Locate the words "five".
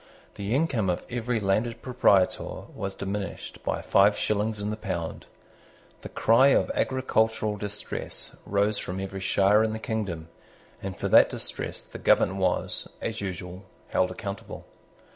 3.83-4.17